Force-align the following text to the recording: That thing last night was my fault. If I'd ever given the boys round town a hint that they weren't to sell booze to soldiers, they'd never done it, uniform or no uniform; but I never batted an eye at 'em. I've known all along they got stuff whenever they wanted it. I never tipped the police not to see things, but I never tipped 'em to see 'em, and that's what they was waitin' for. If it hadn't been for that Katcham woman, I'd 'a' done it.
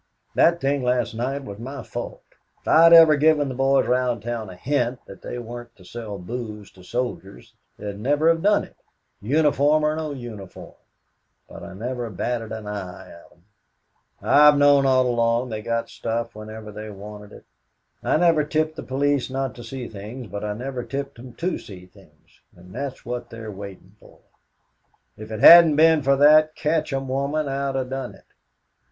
That 0.33 0.59
thing 0.59 0.81
last 0.83 1.13
night 1.13 1.45
was 1.45 1.59
my 1.59 1.83
fault. 1.83 2.23
If 2.61 2.67
I'd 2.67 2.91
ever 2.91 3.15
given 3.15 3.49
the 3.49 3.53
boys 3.53 3.85
round 3.85 4.23
town 4.23 4.49
a 4.49 4.55
hint 4.55 4.99
that 5.05 5.21
they 5.21 5.37
weren't 5.37 5.75
to 5.75 5.83
sell 5.85 6.17
booze 6.17 6.71
to 6.71 6.81
soldiers, 6.83 7.53
they'd 7.77 7.99
never 7.99 8.33
done 8.33 8.63
it, 8.63 8.75
uniform 9.21 9.83
or 9.85 9.95
no 9.95 10.11
uniform; 10.11 10.73
but 11.47 11.61
I 11.61 11.75
never 11.75 12.09
batted 12.09 12.51
an 12.51 12.65
eye 12.65 13.11
at 13.11 13.31
'em. 13.31 13.45
I've 14.19 14.57
known 14.57 14.87
all 14.87 15.05
along 15.05 15.49
they 15.49 15.61
got 15.61 15.87
stuff 15.87 16.33
whenever 16.35 16.71
they 16.71 16.89
wanted 16.89 17.31
it. 17.31 17.45
I 18.01 18.17
never 18.17 18.43
tipped 18.43 18.77
the 18.77 18.81
police 18.81 19.29
not 19.29 19.53
to 19.53 19.63
see 19.63 19.87
things, 19.87 20.25
but 20.25 20.43
I 20.43 20.53
never 20.53 20.81
tipped 20.83 21.19
'em 21.19 21.33
to 21.33 21.59
see 21.59 21.87
'em, 21.95 22.09
and 22.55 22.73
that's 22.73 23.05
what 23.05 23.29
they 23.29 23.41
was 23.41 23.55
waitin' 23.55 23.95
for. 23.99 24.17
If 25.15 25.29
it 25.29 25.41
hadn't 25.41 25.75
been 25.75 26.01
for 26.01 26.15
that 26.15 26.55
Katcham 26.55 27.07
woman, 27.07 27.47
I'd 27.47 27.75
'a' 27.75 27.85
done 27.85 28.15
it. 28.15 28.25